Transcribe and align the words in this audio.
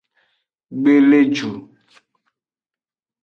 Gbeleju. 0.81 1.51